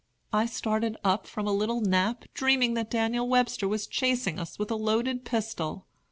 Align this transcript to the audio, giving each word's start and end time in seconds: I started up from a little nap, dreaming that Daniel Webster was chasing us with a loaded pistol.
I 0.33 0.47
started 0.47 0.97
up 1.03 1.27
from 1.27 1.45
a 1.45 1.53
little 1.53 1.79
nap, 1.79 2.25
dreaming 2.33 2.73
that 2.73 2.89
Daniel 2.89 3.29
Webster 3.29 3.67
was 3.67 3.85
chasing 3.85 4.39
us 4.39 4.57
with 4.57 4.71
a 4.71 4.75
loaded 4.75 5.25
pistol. 5.25 5.85